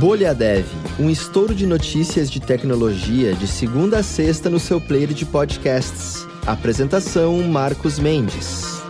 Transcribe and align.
Bolha 0.00 0.34
Dev, 0.34 0.64
um 0.98 1.10
estouro 1.10 1.54
de 1.54 1.66
notícias 1.66 2.30
de 2.30 2.40
tecnologia 2.40 3.34
de 3.34 3.46
segunda 3.46 3.98
a 3.98 4.02
sexta 4.02 4.48
no 4.48 4.58
seu 4.58 4.80
player 4.80 5.12
de 5.12 5.26
podcasts. 5.26 6.26
Apresentação 6.46 7.42
Marcos 7.42 7.98
Mendes. 7.98 8.82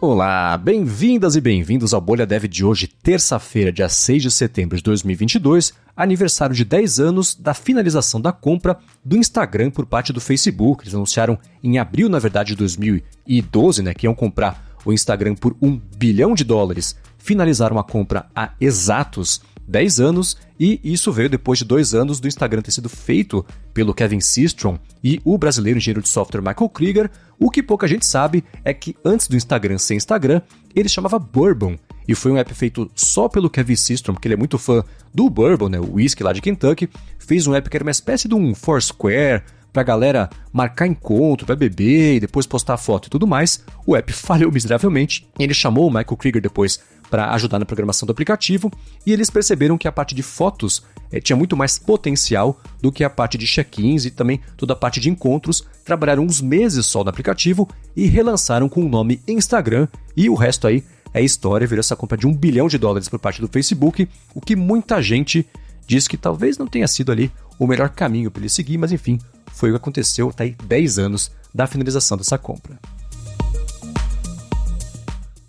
Olá, 0.00 0.56
bem-vindas 0.56 1.36
e 1.36 1.42
bem-vindos 1.42 1.92
ao 1.92 2.00
Bolha 2.00 2.24
Dev 2.24 2.44
de 2.44 2.64
hoje, 2.64 2.86
terça-feira, 2.86 3.70
dia 3.70 3.86
6 3.86 4.22
de 4.22 4.30
setembro 4.30 4.78
de 4.78 4.82
2022, 4.82 5.74
aniversário 5.94 6.56
de 6.56 6.64
10 6.64 6.98
anos 6.98 7.34
da 7.34 7.52
finalização 7.52 8.18
da 8.18 8.32
compra 8.32 8.78
do 9.04 9.18
Instagram 9.18 9.70
por 9.70 9.84
parte 9.84 10.10
do 10.10 10.22
Facebook. 10.22 10.84
Eles 10.84 10.94
anunciaram 10.94 11.38
em 11.62 11.78
abril, 11.78 12.08
na 12.08 12.18
verdade, 12.18 12.52
de 12.52 12.56
2012, 12.56 13.82
né, 13.82 13.92
que 13.92 14.06
iam 14.06 14.14
comprar 14.14 14.72
o 14.86 14.92
Instagram 14.92 15.34
por 15.34 15.54
um 15.60 15.78
bilhão 15.98 16.34
de 16.34 16.44
dólares. 16.44 16.96
Finalizaram 17.18 17.78
a 17.78 17.84
compra 17.84 18.26
há 18.34 18.52
exatos 18.58 19.42
10 19.66 20.00
anos, 20.00 20.36
e 20.58 20.80
isso 20.84 21.12
veio 21.12 21.28
depois 21.28 21.58
de 21.58 21.64
dois 21.64 21.94
anos 21.94 22.20
do 22.20 22.28
Instagram 22.28 22.62
ter 22.62 22.70
sido 22.70 22.88
feito 22.88 23.44
pelo 23.72 23.94
Kevin 23.94 24.20
Systrom 24.20 24.78
e 25.02 25.20
o 25.24 25.38
brasileiro 25.38 25.78
engenheiro 25.78 26.02
de 26.02 26.08
software 26.08 26.40
Michael 26.40 26.68
Krieger. 26.68 27.10
O 27.38 27.50
que 27.50 27.62
pouca 27.62 27.88
gente 27.88 28.06
sabe 28.06 28.44
é 28.64 28.72
que 28.74 28.96
antes 29.04 29.28
do 29.28 29.36
Instagram 29.36 29.78
ser 29.78 29.94
Instagram, 29.94 30.42
ele 30.74 30.88
chamava 30.88 31.18
Bourbon, 31.18 31.76
e 32.06 32.14
foi 32.14 32.32
um 32.32 32.36
app 32.36 32.52
feito 32.54 32.90
só 32.94 33.28
pelo 33.28 33.50
Kevin 33.50 33.76
Systrom, 33.76 34.14
que 34.14 34.26
ele 34.26 34.34
é 34.34 34.36
muito 34.36 34.58
fã 34.58 34.84
do 35.14 35.30
Bourbon, 35.30 35.68
né, 35.68 35.78
o 35.78 35.94
whisky 35.94 36.22
lá 36.22 36.32
de 36.32 36.40
Kentucky. 36.40 36.88
Fez 37.18 37.46
um 37.46 37.54
app 37.54 37.68
que 37.70 37.76
era 37.76 37.84
uma 37.84 37.90
espécie 37.90 38.28
de 38.28 38.34
um 38.34 38.54
Foursquare, 38.54 39.42
pra 39.72 39.82
galera 39.82 40.28
marcar 40.52 40.86
encontro, 40.86 41.46
pra 41.46 41.56
beber 41.56 42.16
e 42.16 42.20
depois 42.20 42.46
postar 42.46 42.76
foto 42.76 43.06
e 43.06 43.10
tudo 43.10 43.26
mais. 43.26 43.64
O 43.86 43.96
app 43.96 44.12
falhou 44.12 44.52
miseravelmente. 44.52 45.26
Ele 45.38 45.54
chamou 45.54 45.86
o 45.86 45.90
Michael 45.90 46.16
Krieger 46.16 46.42
depois 46.42 46.80
para 47.12 47.30
ajudar 47.34 47.58
na 47.58 47.66
programação 47.66 48.06
do 48.06 48.10
aplicativo, 48.10 48.72
e 49.04 49.12
eles 49.12 49.28
perceberam 49.28 49.76
que 49.76 49.86
a 49.86 49.92
parte 49.92 50.14
de 50.14 50.22
fotos 50.22 50.82
é, 51.12 51.20
tinha 51.20 51.36
muito 51.36 51.54
mais 51.54 51.76
potencial 51.76 52.58
do 52.80 52.90
que 52.90 53.04
a 53.04 53.10
parte 53.10 53.36
de 53.36 53.46
check-ins 53.46 54.06
e 54.06 54.10
também 54.10 54.40
toda 54.56 54.72
a 54.72 54.76
parte 54.76 54.98
de 54.98 55.10
encontros. 55.10 55.62
Trabalharam 55.84 56.24
uns 56.24 56.40
meses 56.40 56.86
só 56.86 57.04
no 57.04 57.10
aplicativo 57.10 57.68
e 57.94 58.06
relançaram 58.06 58.66
com 58.66 58.80
o 58.80 58.88
nome 58.88 59.20
Instagram, 59.28 59.88
e 60.16 60.30
o 60.30 60.34
resto 60.34 60.66
aí 60.66 60.82
é 61.12 61.20
história, 61.20 61.66
virou 61.66 61.80
essa 61.80 61.94
compra 61.94 62.16
de 62.16 62.26
um 62.26 62.32
bilhão 62.34 62.66
de 62.66 62.78
dólares 62.78 63.10
por 63.10 63.18
parte 63.18 63.42
do 63.42 63.48
Facebook, 63.48 64.08
o 64.34 64.40
que 64.40 64.56
muita 64.56 65.02
gente 65.02 65.46
diz 65.86 66.08
que 66.08 66.16
talvez 66.16 66.56
não 66.56 66.66
tenha 66.66 66.88
sido 66.88 67.12
ali 67.12 67.30
o 67.58 67.66
melhor 67.66 67.90
caminho 67.90 68.30
para 68.30 68.40
ele 68.40 68.48
seguir, 68.48 68.78
mas 68.78 68.90
enfim, 68.90 69.18
foi 69.52 69.68
o 69.68 69.74
que 69.74 69.76
aconteceu, 69.76 70.32
tá 70.32 70.44
aí 70.44 70.56
10 70.64 70.98
anos 70.98 71.30
da 71.54 71.66
finalização 71.66 72.16
dessa 72.16 72.38
compra. 72.38 72.80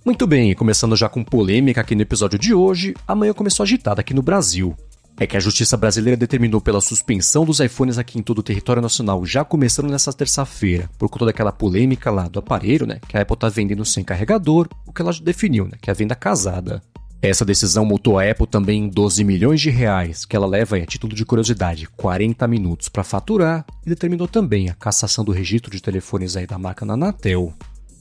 Muito 0.05 0.27
bem, 0.27 0.53
começando 0.53 0.97
já 0.97 1.07
com 1.07 1.23
polêmica 1.23 1.79
aqui 1.79 1.95
no 1.95 2.01
episódio 2.01 2.37
de 2.37 2.53
hoje, 2.53 2.93
amanhã 3.07 3.31
começou 3.31 3.63
agitada 3.63 4.01
aqui 4.01 4.13
no 4.13 4.21
Brasil. 4.21 4.75
É 5.17 5.25
que 5.25 5.37
a 5.37 5.39
justiça 5.39 5.77
brasileira 5.77 6.17
determinou 6.17 6.59
pela 6.59 6.81
suspensão 6.81 7.45
dos 7.45 7.61
iPhones 7.61 7.97
aqui 7.97 8.19
em 8.19 8.21
todo 8.21 8.39
o 8.39 8.43
território 8.43 8.81
nacional, 8.81 9.25
já 9.25 9.45
começando 9.45 9.89
nessa 9.89 10.11
terça-feira, 10.11 10.89
por 10.97 11.07
conta 11.07 11.27
daquela 11.27 11.53
polêmica 11.53 12.11
lá 12.11 12.27
do 12.27 12.39
aparelho, 12.39 12.85
né, 12.85 12.99
que 13.07 13.17
a 13.17 13.21
Apple 13.21 13.37
tá 13.37 13.47
vendendo 13.47 13.85
sem 13.85 14.03
carregador, 14.03 14.67
o 14.85 14.91
que 14.91 15.01
ela 15.01 15.13
definiu, 15.21 15.65
né, 15.65 15.77
que 15.81 15.89
é 15.89 15.91
a 15.91 15.95
venda 15.95 16.15
casada. 16.15 16.81
Essa 17.21 17.45
decisão 17.45 17.85
multou 17.85 18.19
a 18.19 18.29
Apple 18.29 18.47
também 18.47 18.83
em 18.83 18.89
12 18.89 19.23
milhões 19.23 19.61
de 19.61 19.69
reais, 19.69 20.25
que 20.25 20.35
ela 20.35 20.45
leva, 20.45 20.75
a 20.75 20.85
título 20.85 21.15
de 21.15 21.23
curiosidade, 21.23 21.87
40 21.95 22.45
minutos 22.45 22.89
para 22.89 23.05
faturar, 23.05 23.65
e 23.85 23.89
determinou 23.89 24.27
também 24.27 24.69
a 24.69 24.73
cassação 24.73 25.23
do 25.23 25.31
registro 25.31 25.71
de 25.71 25.81
telefones 25.81 26.35
aí 26.35 26.45
da 26.45 26.57
marca 26.57 26.85
na 26.85 26.95
Anatel. 26.95 27.53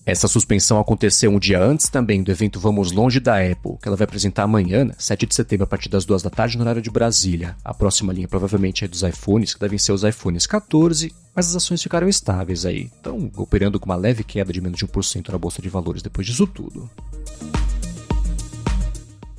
Essa 0.04 0.26
suspensão 0.26 0.80
aconteceu 0.80 1.30
um 1.30 1.38
dia 1.38 1.62
antes 1.62 1.88
também 1.88 2.24
do 2.24 2.30
evento 2.32 2.58
Vamos 2.58 2.90
Longe 2.90 3.20
da 3.20 3.36
Apple, 3.36 3.76
que 3.80 3.86
ela 3.86 3.96
vai 3.96 4.04
apresentar 4.04 4.42
amanhã, 4.42 4.90
7 4.98 5.22
né, 5.22 5.28
de 5.28 5.34
setembro, 5.34 5.62
a 5.62 5.66
partir 5.66 5.88
das 5.88 6.04
2 6.04 6.22
da 6.22 6.30
tarde, 6.30 6.56
no 6.56 6.64
horário 6.64 6.82
de 6.82 6.90
Brasília. 6.90 7.54
A 7.64 7.72
próxima 7.72 8.12
linha 8.12 8.26
provavelmente 8.26 8.84
é 8.84 8.88
dos 8.88 9.02
iPhones, 9.02 9.54
que 9.54 9.60
devem 9.60 9.78
ser 9.78 9.92
os 9.92 10.02
iPhones 10.02 10.44
14, 10.44 11.14
mas 11.34 11.48
as 11.48 11.56
ações 11.56 11.80
ficaram 11.80 12.08
estáveis 12.08 12.66
aí, 12.66 12.90
estão 12.96 13.30
operando 13.36 13.78
com 13.78 13.86
uma 13.86 13.94
leve 13.94 14.24
queda 14.24 14.52
de 14.52 14.60
menos 14.60 14.78
de 14.78 14.86
1% 14.86 15.28
na 15.28 15.38
bolsa 15.38 15.62
de 15.62 15.68
valores 15.68 16.02
depois 16.02 16.26
disso 16.26 16.48
tudo. 16.48 16.90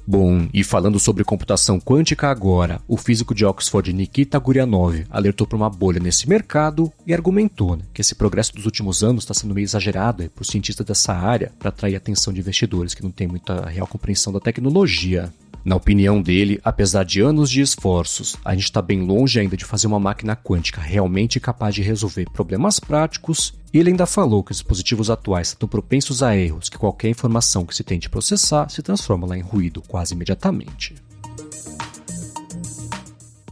Bom, 0.05 0.49
e 0.53 0.63
falando 0.65 0.99
sobre 0.99 1.23
computação 1.23 1.79
quântica 1.79 2.29
agora, 2.29 2.81
o 2.87 2.97
físico 2.97 3.33
de 3.33 3.45
Oxford 3.45 3.93
Nikita 3.93 4.37
Gurianov 4.37 5.05
alertou 5.09 5.47
para 5.47 5.55
uma 5.55 5.69
bolha 5.69 5.99
nesse 5.99 6.27
mercado 6.27 6.91
e 7.07 7.13
argumentou 7.13 7.77
né, 7.77 7.83
que 7.93 8.01
esse 8.01 8.13
progresso 8.13 8.53
dos 8.53 8.65
últimos 8.65 9.01
anos 9.01 9.23
está 9.23 9.33
sendo 9.33 9.53
meio 9.55 9.63
exagerado 9.63 10.29
por 10.35 10.45
cientistas 10.45 10.85
dessa 10.85 11.13
área 11.13 11.53
para 11.57 11.69
atrair 11.69 11.95
a 11.95 11.97
atenção 11.97 12.33
de 12.33 12.41
investidores 12.41 12.93
que 12.93 13.01
não 13.01 13.11
têm 13.11 13.27
muita 13.27 13.65
real 13.65 13.87
compreensão 13.87 14.33
da 14.33 14.41
tecnologia. 14.41 15.31
Na 15.65 15.77
opinião 15.77 16.21
dele, 16.21 16.59
apesar 16.61 17.05
de 17.05 17.21
anos 17.21 17.49
de 17.49 17.61
esforços, 17.61 18.35
a 18.43 18.53
gente 18.53 18.65
está 18.65 18.81
bem 18.81 19.01
longe 19.01 19.39
ainda 19.39 19.55
de 19.55 19.63
fazer 19.63 19.87
uma 19.87 19.99
máquina 19.99 20.35
quântica 20.35 20.81
realmente 20.81 21.39
capaz 21.39 21.73
de 21.73 21.81
resolver 21.81 22.29
problemas 22.33 22.81
práticos. 22.81 23.53
E 23.73 23.79
ele 23.79 23.89
ainda 23.89 24.05
falou 24.05 24.43
que 24.43 24.51
os 24.51 24.57
dispositivos 24.57 25.09
atuais 25.09 25.49
estão 25.49 25.69
propensos 25.69 26.21
a 26.21 26.35
erros, 26.35 26.67
que 26.67 26.77
qualquer 26.77 27.07
informação 27.07 27.65
que 27.65 27.75
se 27.75 27.83
tente 27.83 28.09
processar 28.09 28.69
se 28.69 28.81
transforma 28.81 29.25
lá 29.25 29.37
em 29.37 29.41
ruído 29.41 29.81
quase 29.87 30.13
imediatamente. 30.13 30.95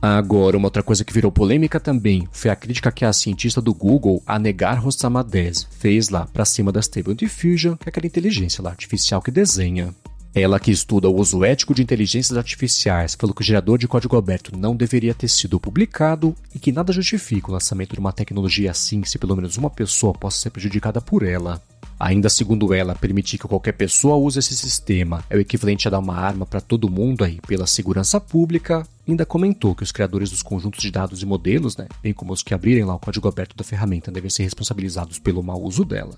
Agora, 0.02 0.58
uma 0.58 0.68
outra 0.68 0.84
coisa 0.84 1.06
que 1.06 1.14
virou 1.14 1.32
polêmica 1.32 1.80
também 1.80 2.28
foi 2.32 2.52
a 2.52 2.56
crítica 2.56 2.92
que 2.92 3.06
a 3.06 3.14
cientista 3.14 3.62
do 3.62 3.74
Google, 3.74 4.22
a 4.26 4.38
Negar 4.38 4.84
Rossamadez, 4.84 5.68
fez 5.70 6.10
lá 6.10 6.26
para 6.26 6.44
cima 6.44 6.72
da 6.72 6.82
Stable 6.82 7.14
Diffusion, 7.14 7.78
que 7.78 7.88
é 7.88 7.90
aquela 7.90 8.08
inteligência 8.08 8.64
lá 8.64 8.72
artificial 8.72 9.22
que 9.22 9.32
desenha. 9.32 9.96
Ela 10.34 10.62
que 10.62 10.72
estuda 10.72 11.10
o 11.10 11.16
uso 11.20 11.44
ético 11.44 11.74
de 11.74 11.82
inteligências 11.82 12.38
artificiais 12.38 13.16
falou 13.20 13.36
que 13.36 13.42
o 13.42 13.46
gerador 13.46 13.78
de 13.78 13.86
código 13.86 14.16
aberto 14.16 14.58
não 14.58 14.74
deveria 14.74 15.14
ter 15.14 15.28
sido 15.28 15.60
publicado 15.60 16.34
e 16.56 16.60
que 16.60 16.72
nada 16.72 16.94
justifica 16.94 17.50
o 17.50 17.54
lançamento 17.54 17.94
de 17.94 18.00
uma 18.00 18.14
tecnologia 18.14 18.72
assim 18.72 19.04
se 19.04 19.20
pelo 19.20 19.36
menos 19.36 19.58
uma 19.58 19.70
pessoa 19.70 20.14
possa 20.14 20.40
ser 20.40 20.50
prejudicada 20.50 21.02
por 21.02 21.24
ela. 21.24 21.62
Ainda 22.00 22.30
segundo 22.30 22.74
ela, 22.74 22.96
permitir 22.96 23.38
que 23.38 23.48
qualquer 23.48 23.74
pessoa 23.74 24.16
use 24.16 24.40
esse 24.40 24.56
sistema 24.56 25.22
é 25.30 25.36
o 25.36 25.40
equivalente 25.40 25.88
a 25.88 25.92
dar 25.92 26.00
uma 26.00 26.16
arma 26.16 26.46
para 26.46 26.62
todo 26.62 26.90
mundo 26.90 27.26
aí 27.26 27.40
pela 27.46 27.68
segurança 27.68 28.20
pública. 28.20 28.88
Ainda 29.06 29.26
comentou 29.26 29.76
que 29.76 29.84
os 29.84 29.92
criadores 29.92 30.30
dos 30.30 30.42
conjuntos 30.42 30.82
de 30.82 30.90
dados 30.90 31.22
e 31.22 31.26
modelos, 31.26 31.76
né, 31.76 31.88
bem 32.02 32.14
como 32.14 32.32
os 32.32 32.42
que 32.42 32.54
abrirem 32.54 32.86
lá 32.86 32.96
o 32.96 33.00
código 33.00 33.28
aberto 33.28 33.56
da 33.56 33.66
ferramenta, 33.66 34.10
devem 34.10 34.30
ser 34.30 34.44
responsabilizados 34.44 35.20
pelo 35.20 35.44
mau 35.44 35.62
uso 35.62 35.84
dela. 35.84 36.18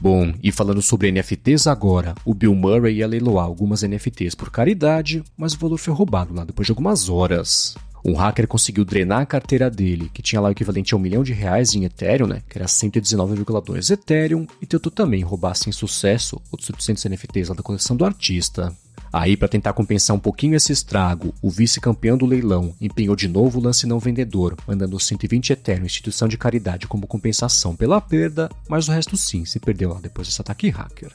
Bom, 0.00 0.32
e 0.42 0.50
falando 0.50 0.80
sobre 0.80 1.12
NFTs 1.12 1.66
agora, 1.66 2.14
o 2.24 2.32
Bill 2.32 2.54
Murray 2.54 2.96
ia 2.96 3.06
leiloar 3.06 3.44
algumas 3.44 3.82
NFTs 3.82 4.34
por 4.34 4.50
caridade, 4.50 5.22
mas 5.36 5.52
o 5.52 5.58
valor 5.58 5.76
foi 5.76 5.92
roubado 5.92 6.32
lá 6.32 6.42
depois 6.42 6.64
de 6.64 6.72
algumas 6.72 7.10
horas. 7.10 7.76
Um 8.02 8.14
hacker 8.14 8.48
conseguiu 8.48 8.82
drenar 8.82 9.20
a 9.20 9.26
carteira 9.26 9.70
dele, 9.70 10.10
que 10.14 10.22
tinha 10.22 10.40
lá 10.40 10.48
o 10.48 10.52
equivalente 10.52 10.94
a 10.94 10.96
um 10.96 11.00
milhão 11.00 11.22
de 11.22 11.34
reais 11.34 11.74
em 11.74 11.84
Ethereum, 11.84 12.26
né, 12.26 12.42
que 12.48 12.56
era 12.56 12.66
119,2 12.66 13.90
Ethereum, 13.90 14.46
e 14.62 14.64
tentou 14.64 14.90
também 14.90 15.22
roubar 15.22 15.54
sem 15.54 15.70
sucesso 15.70 16.40
outros 16.50 16.70
800 16.70 17.04
NFTs 17.04 17.48
lá 17.50 17.54
da 17.54 17.62
coleção 17.62 17.94
do 17.94 18.06
artista. 18.06 18.74
Aí, 19.12 19.36
para 19.36 19.48
tentar 19.48 19.72
compensar 19.72 20.14
um 20.14 20.20
pouquinho 20.20 20.54
esse 20.54 20.72
estrago, 20.72 21.34
o 21.42 21.50
vice-campeão 21.50 22.16
do 22.16 22.26
leilão 22.26 22.72
empenhou 22.80 23.16
de 23.16 23.26
novo 23.26 23.58
o 23.58 23.62
lance 23.62 23.84
não 23.86 23.98
vendedor, 23.98 24.56
mandando 24.68 25.00
120 25.00 25.52
Ethereum 25.52 25.84
instituição 25.84 26.28
de 26.28 26.38
caridade 26.38 26.86
como 26.86 27.08
compensação 27.08 27.74
pela 27.74 28.00
perda, 28.00 28.48
mas 28.68 28.86
o 28.86 28.92
resto 28.92 29.16
sim 29.16 29.44
se 29.44 29.58
perdeu 29.58 29.90
lá 29.90 29.98
depois 30.00 30.28
desse 30.28 30.40
ataque 30.40 30.68
hacker. 30.68 31.10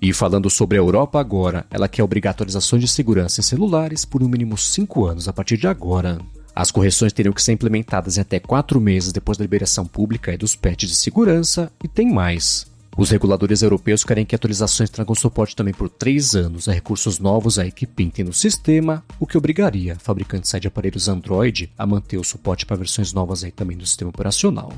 E 0.00 0.14
falando 0.14 0.48
sobre 0.48 0.78
a 0.78 0.80
Europa 0.80 1.20
agora, 1.20 1.66
ela 1.70 1.86
quer 1.86 2.02
obrigar 2.02 2.30
atualizações 2.30 2.80
de 2.80 2.88
segurança 2.88 3.40
em 3.40 3.44
celulares 3.44 4.06
por 4.06 4.22
no 4.22 4.30
mínimo 4.30 4.56
5 4.56 5.04
anos 5.04 5.28
a 5.28 5.32
partir 5.32 5.58
de 5.58 5.66
agora. 5.66 6.18
As 6.54 6.70
correções 6.70 7.12
teriam 7.12 7.34
que 7.34 7.42
ser 7.42 7.52
implementadas 7.52 8.16
em 8.16 8.22
até 8.22 8.40
4 8.40 8.80
meses 8.80 9.12
depois 9.12 9.36
da 9.36 9.44
liberação 9.44 9.84
pública 9.84 10.32
e 10.32 10.38
dos 10.38 10.56
patches 10.56 10.88
de 10.88 10.96
segurança, 10.96 11.70
e 11.84 11.88
tem 11.88 12.10
mais. 12.10 12.69
Os 12.96 13.10
reguladores 13.10 13.62
europeus 13.62 14.04
querem 14.04 14.26
que 14.26 14.34
atualizações 14.34 14.90
tragam 14.90 15.14
suporte 15.14 15.56
também 15.56 15.72
por 15.72 15.88
três 15.88 16.34
anos 16.34 16.68
a 16.68 16.72
recursos 16.72 17.18
novos 17.18 17.58
aí 17.58 17.70
que 17.70 17.86
pintem 17.86 18.24
no 18.24 18.32
sistema, 18.32 19.04
o 19.18 19.26
que 19.26 19.38
obrigaria 19.38 19.96
fabricantes 19.98 20.52
de 20.60 20.68
aparelhos 20.68 21.08
Android 21.08 21.72
a 21.78 21.86
manter 21.86 22.18
o 22.18 22.24
suporte 22.24 22.66
para 22.66 22.76
versões 22.76 23.12
novas 23.12 23.44
aí 23.44 23.50
também 23.50 23.76
do 23.76 23.86
sistema 23.86 24.10
operacional. 24.10 24.72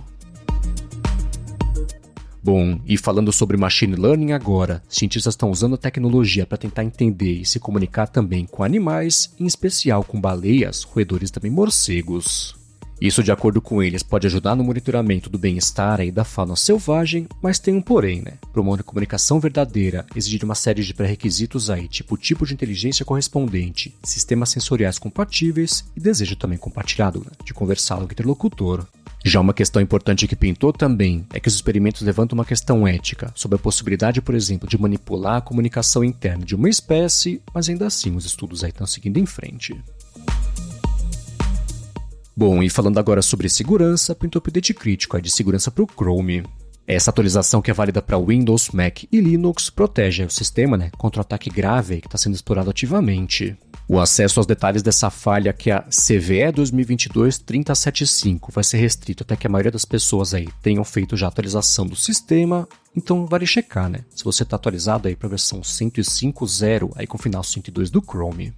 Bom, 2.45 2.81
e 2.85 2.99
falando 2.99 3.33
sobre 3.33 3.57
machine 3.57 3.95
learning 3.95 4.33
agora, 4.33 4.83
cientistas 4.89 5.33
estão 5.33 5.51
usando 5.51 5.77
a 5.77 5.79
tecnologia 5.79 6.45
para 6.45 6.59
tentar 6.59 6.83
entender 6.83 7.41
e 7.41 7.47
se 7.47 7.61
comunicar 7.61 8.09
também 8.09 8.47
com 8.47 8.65
animais, 8.65 9.33
em 9.39 9.47
especial 9.47 10.03
com 10.03 10.21
baleias, 10.21 10.83
roedores 10.83 11.31
e 11.31 11.33
também 11.33 11.53
morcegos. 11.53 12.62
Isso, 13.03 13.21
de 13.21 13.33
acordo 13.33 13.61
com 13.61 13.83
eles, 13.83 14.01
pode 14.01 14.29
ajudar 14.29 14.55
no 14.55 14.63
monitoramento 14.63 15.29
do 15.29 15.37
bem-estar 15.37 16.01
e 16.03 16.13
da 16.13 16.23
fauna 16.23 16.55
selvagem, 16.55 17.27
mas 17.43 17.59
tem 17.59 17.75
um 17.75 17.83
porém, 17.83 18.23
né? 18.23 18.35
Para 18.53 18.63
uma 18.63 18.79
comunicação 18.79 19.41
verdadeira, 19.41 20.07
exigir 20.15 20.45
uma 20.45 20.55
série 20.55 20.85
de 20.85 20.95
pré-requisitos 20.95 21.69
aí, 21.69 21.89
tipo 21.89 22.17
tipo 22.17 22.47
de 22.47 22.55
inteligência 22.55 23.05
correspondente, 23.05 23.93
sistemas 24.05 24.51
sensoriais 24.51 25.01
compatíveis 25.01 25.85
e 25.97 26.01
desejo 26.01 26.37
também 26.37 26.57
compartilhado, 26.57 27.19
né? 27.19 27.33
De 27.45 27.53
conversar 27.53 27.97
com 27.97 28.03
o 28.03 28.05
interlocutor. 28.05 28.87
Já 29.25 29.41
uma 29.41 29.53
questão 29.53 29.83
importante 29.83 30.29
que 30.29 30.37
pintou 30.37 30.73
também 30.73 31.27
é 31.35 31.41
que 31.41 31.49
os 31.49 31.55
experimentos 31.57 32.03
levantam 32.03 32.39
uma 32.39 32.45
questão 32.45 32.87
ética 32.87 33.33
sobre 33.35 33.57
a 33.57 33.59
possibilidade, 33.59 34.23
por 34.23 34.37
exemplo, 34.37 34.69
de 34.69 34.81
manipular 34.81 35.39
a 35.39 35.41
comunicação 35.41 36.05
interna 36.05 36.45
de 36.45 36.55
uma 36.55 36.69
espécie, 36.69 37.43
mas 37.53 37.69
ainda 37.69 37.85
assim 37.85 38.15
os 38.15 38.25
estudos 38.25 38.63
aí 38.63 38.71
estão 38.71 38.87
seguindo 38.87 39.19
em 39.19 39.27
frente. 39.27 39.77
Bom, 42.35 42.63
e 42.63 42.71
falando 42.71 42.99
agora 42.99 43.21
sobre 43.21 43.49
segurança, 43.49 44.15
pintou 44.15 44.41
update 44.41 44.73
crítico 44.73 45.17
aí 45.17 45.23
de 45.23 45.31
segurança 45.31 45.71
para 45.71 45.85
o 45.85 45.87
Chrome. 45.87 46.43
Essa 46.87 47.11
atualização 47.11 47.63
que 47.63 47.71
é 47.71 47.75
válida 47.75 48.03
para 48.03 48.19
Windows, 48.19 48.71
Mac 48.71 49.05
e 49.11 49.21
Linux 49.21 49.71
protege 49.71 50.25
o 50.25 50.31
sistema 50.31 50.77
né, 50.77 50.91
contra 50.99 51.21
o 51.21 51.23
ataque 51.23 51.49
grave 51.49 52.01
que 52.01 52.09
está 52.09 52.19
sendo 52.19 52.35
explorado 52.35 52.71
ativamente. 52.71 53.57
O 53.89 54.01
acesso 54.01 54.41
aos 54.41 54.47
detalhes 54.47 54.83
dessa 54.83 55.11
falha, 55.11 55.53
que 55.53 55.71
é 55.71 55.75
a 55.75 55.83
CVE 55.83 56.53
2022-3075, 56.55 58.51
vai 58.51 58.65
ser 58.65 58.79
restrito 58.79 59.23
até 59.23 59.37
que 59.37 59.47
a 59.47 59.51
maioria 59.51 59.71
das 59.71 59.85
pessoas 59.85 60.35
aí 60.35 60.49
tenham 60.63 60.83
feito 60.85 61.17
já 61.17 61.27
a 61.27 61.29
atualização 61.29 61.87
do 61.87 61.95
sistema. 61.95 62.67
Então 62.97 63.27
vale 63.27 63.47
checar, 63.47 63.89
né? 63.89 64.01
Se 64.11 64.25
você 64.25 64.43
está 64.43 64.57
atualizado 64.57 65.07
aí 65.09 65.15
para 65.15 65.27
a 65.27 65.31
versão 65.31 65.61
105.0, 65.61 66.93
aí 66.97 67.07
com 67.07 67.17
o 67.17 67.21
final 67.21 67.45
102 67.45 67.91
do 67.91 68.01
Chrome. 68.01 68.53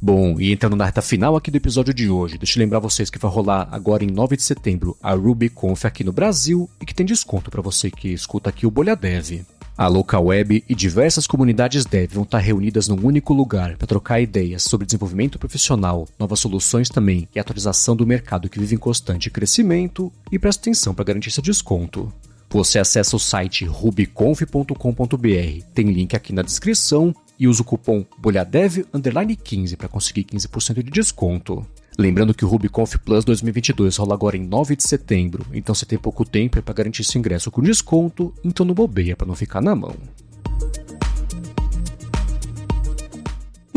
Bom, 0.00 0.38
e 0.38 0.52
entrando 0.52 0.76
na 0.76 0.84
reta 0.84 1.02
final 1.02 1.34
aqui 1.34 1.50
do 1.50 1.56
episódio 1.56 1.92
de 1.92 2.08
hoje, 2.08 2.38
deixa 2.38 2.56
eu 2.56 2.62
lembrar 2.62 2.78
vocês 2.78 3.10
que 3.10 3.18
vai 3.18 3.28
rolar 3.28 3.68
agora 3.72 4.04
em 4.04 4.10
9 4.10 4.36
de 4.36 4.44
setembro 4.44 4.96
a 5.02 5.12
RubyConf 5.12 5.84
aqui 5.84 6.04
no 6.04 6.12
Brasil 6.12 6.70
e 6.80 6.86
que 6.86 6.94
tem 6.94 7.04
desconto 7.04 7.50
para 7.50 7.60
você 7.60 7.90
que 7.90 8.12
escuta 8.12 8.48
aqui 8.48 8.64
o 8.64 8.70
Bolha 8.70 8.94
Dev. 8.94 9.44
A 9.76 9.88
Local 9.88 10.26
Web 10.26 10.64
e 10.68 10.74
diversas 10.74 11.26
comunidades 11.26 11.84
dev 11.84 12.12
vão 12.12 12.22
estar 12.22 12.38
reunidas 12.38 12.86
num 12.86 13.04
único 13.04 13.34
lugar 13.34 13.76
para 13.76 13.88
trocar 13.88 14.20
ideias 14.20 14.62
sobre 14.62 14.86
desenvolvimento 14.86 15.38
profissional, 15.38 16.06
novas 16.16 16.38
soluções 16.38 16.88
também 16.88 17.28
e 17.34 17.40
atualização 17.40 17.96
do 17.96 18.06
mercado 18.06 18.48
que 18.48 18.60
vive 18.60 18.76
em 18.76 18.78
constante 18.78 19.30
crescimento 19.30 20.12
e 20.30 20.38
presta 20.38 20.62
atenção 20.62 20.94
para 20.94 21.04
garantir 21.04 21.30
esse 21.30 21.42
desconto. 21.42 22.12
Você 22.50 22.78
acessa 22.78 23.16
o 23.16 23.20
site 23.20 23.64
rubyconf.com.br, 23.64 25.64
tem 25.74 25.90
link 25.90 26.14
aqui 26.14 26.32
na 26.32 26.42
descrição 26.42 27.12
e 27.38 27.46
usa 27.46 27.62
o 27.62 27.64
cupom 27.64 28.04
BolhaDev15 28.20 29.76
para 29.76 29.88
conseguir 29.88 30.24
15% 30.24 30.82
de 30.82 30.90
desconto. 30.90 31.66
Lembrando 31.98 32.32
que 32.32 32.44
o 32.44 32.48
RubyConf 32.48 32.96
Plus 32.98 33.24
2022 33.24 33.96
rola 33.96 34.14
agora 34.14 34.36
em 34.36 34.46
9 34.46 34.76
de 34.76 34.84
setembro, 34.84 35.44
então 35.52 35.74
você 35.74 35.84
tem 35.84 35.98
pouco 35.98 36.24
tempo 36.24 36.62
para 36.62 36.74
garantir 36.74 37.02
seu 37.02 37.18
ingresso 37.18 37.50
com 37.50 37.60
desconto, 37.60 38.32
então 38.44 38.64
não 38.64 38.74
bobeia 38.74 39.16
para 39.16 39.26
não 39.26 39.34
ficar 39.34 39.60
na 39.60 39.74
mão. 39.74 39.96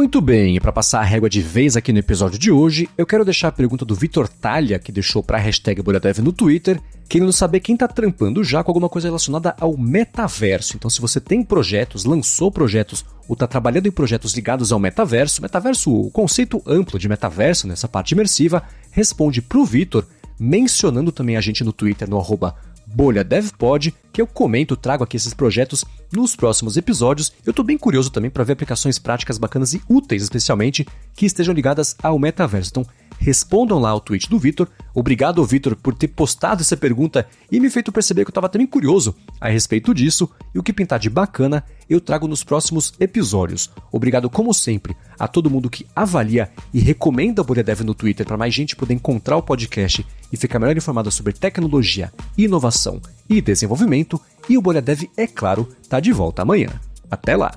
Muito 0.02 0.20
bem, 0.20 0.56
e 0.56 0.60
para 0.60 0.72
passar 0.72 1.02
a 1.02 1.04
régua 1.04 1.30
de 1.30 1.42
vez 1.42 1.78
aqui 1.78 1.94
no 1.94 2.00
episódio 2.00 2.40
de 2.40 2.52
hoje, 2.52 2.90
eu 2.98 3.06
quero 3.06 3.24
deixar 3.24 3.50
a 3.50 3.52
pergunta 3.52 3.86
do 3.86 3.94
Vitor 3.94 4.28
Talha, 4.28 4.80
que 4.80 4.92
deixou 4.92 5.22
para 5.22 5.38
a 5.38 5.40
hashtag 5.40 5.80
BolhaDev 5.80 6.24
no 6.24 6.34
Twitter, 6.34 6.82
querendo 7.08 7.32
saber 7.32 7.60
quem 7.60 7.76
está 7.76 7.88
trampando 7.88 8.44
já 8.44 8.64
com 8.64 8.72
alguma 8.72 8.90
coisa 8.90 9.08
relacionada 9.08 9.56
ao 9.60 9.78
metaverso. 9.78 10.76
Então, 10.76 10.90
se 10.90 11.00
você 11.00 11.22
tem 11.22 11.44
projetos, 11.44 12.04
lançou 12.04 12.52
projetos 12.52 13.06
ou 13.30 13.34
está 13.34 13.46
trabalhando 13.46 13.86
em 13.86 13.92
projetos 13.92 14.34
ligados 14.34 14.72
ao 14.72 14.80
metaverso, 14.80 15.40
metaverso, 15.40 15.94
o 15.94 16.10
conceito 16.10 16.64
amplo 16.66 16.98
de 16.98 17.08
metaverso 17.08 17.68
nessa 17.68 17.88
parte 17.88 18.14
imersiva, 18.14 18.64
responde 18.90 19.40
para 19.40 19.60
o 19.60 19.66
Vitor, 19.66 20.08
mencionando 20.40 21.12
também 21.12 21.38
a 21.38 21.42
gente 21.42 21.64
no 21.64 21.72
Twitter 21.72 22.10
no 22.10 22.18
arroba 22.18 22.56
Bolha 22.88 23.24
DevPod, 23.24 23.94
que 24.12 24.22
eu 24.22 24.28
comento, 24.28 24.76
trago 24.76 25.04
aqui 25.04 25.18
esses 25.18 25.34
projetos 25.34 25.86
nos 26.12 26.36
próximos 26.36 26.78
episódios. 26.78 27.32
Eu 27.46 27.52
estou 27.52 27.64
bem 27.64 27.78
curioso 27.78 28.10
também 28.10 28.30
para 28.30 28.44
ver 28.44 28.54
aplicações 28.54 29.00
práticas 29.00 29.38
bacanas 29.38 29.74
e 29.74 29.82
úteis, 29.90 30.24
especialmente, 30.24 30.86
que 31.16 31.26
estejam 31.26 31.54
ligadas 31.54 31.96
ao 32.02 32.20
metaverso. 32.20 32.72
Então, 32.72 32.86
respondam 33.18 33.80
lá 33.80 33.92
ao 33.92 34.02
tweet 34.02 34.30
do 34.30 34.40
Vitor. 34.40 34.68
Obrigado, 34.94 35.46
Vitor, 35.46 35.76
por 35.76 35.94
ter 35.94 36.10
postado 36.10 36.62
essa 36.62 36.76
pergunta 36.76 37.28
e 37.52 37.60
me 37.60 37.70
feito 37.70 37.92
perceber 37.92 38.26
que 38.26 38.30
eu 38.30 38.32
estava 38.32 38.50
também 38.50 38.68
curioso 38.68 39.16
a 39.40 39.48
respeito 39.48 39.94
disso. 39.94 40.30
E 40.54 40.60
o 40.60 40.64
que 40.64 40.74
pintar 40.74 41.00
de 41.00 41.10
bacana 41.10 41.64
eu 41.90 42.02
trago 42.02 42.28
nos 42.28 42.44
próximos 42.44 42.94
episódios. 43.00 43.70
Obrigado, 43.92 44.30
como 44.30 44.54
sempre, 44.54 44.96
a 45.20 45.28
todo 45.28 45.50
mundo 45.50 45.70
que 45.70 45.86
avalia 45.96 46.50
e 46.74 46.80
recomenda 46.80 47.42
o 47.42 47.46
Bolha 47.46 47.64
Dev 47.64 47.82
no 47.82 47.94
Twitter 47.94 48.26
para 48.26 48.38
mais 48.38 48.54
gente 48.54 48.76
poder 48.76 48.94
encontrar 48.94 49.38
o 49.38 49.44
podcast 49.44 50.06
e 50.32 50.38
ficar 50.38 50.60
melhor 50.60 50.76
informada 50.76 51.12
sobre 51.12 51.34
tecnologia, 51.34 52.12
inovação 52.38 53.00
e 53.32 53.42
desenvolvimento. 53.42 54.20
E 54.50 54.58
o 54.58 54.62
Bolha 54.62 54.82
Dev, 54.82 55.04
é 55.16 55.26
claro, 55.26 55.68
tá 55.88 56.00
de 56.00 56.12
volta 56.12 56.42
amanhã. 56.42 56.70
Até 57.10 57.36
lá! 57.36 57.52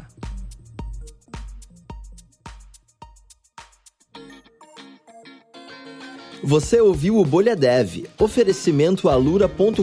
Você 6.42 6.78
ouviu 6.78 7.18
o 7.18 7.24
Bolha 7.24 7.56
Dev, 7.56 8.04
oferecimento 8.18 9.08
alura.com.br 9.08 9.80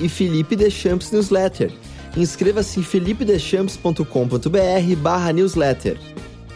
e 0.00 0.08
Felipe 0.08 0.56
Deschamps 0.56 1.10
Newsletter. 1.10 1.70
Inscreva-se 2.16 2.80
em 2.80 2.82
felipedechamps.com.br 2.82 4.96
barra 5.02 5.32
newsletter. 5.32 5.98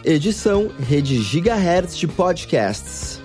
Edição 0.02 0.70
Rede 0.80 1.22
Gigahertz 1.22 1.98
de 1.98 2.08
Podcasts. 2.08 3.20